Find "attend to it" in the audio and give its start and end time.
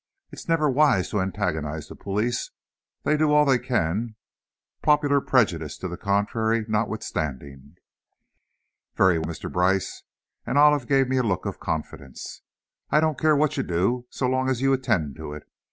14.73-15.47